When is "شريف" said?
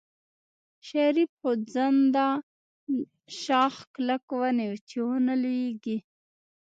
0.87-1.31